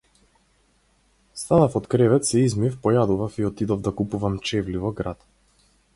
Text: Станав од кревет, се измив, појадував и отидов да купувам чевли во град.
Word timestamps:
Станав 1.41 1.75
од 1.81 1.89
кревет, 1.93 2.25
се 2.29 2.41
измив, 2.47 2.79
појадував 2.87 3.37
и 3.43 3.47
отидов 3.53 3.85
да 3.89 3.95
купувам 4.01 4.41
чевли 4.51 4.83
во 4.87 4.95
град. 5.03 5.25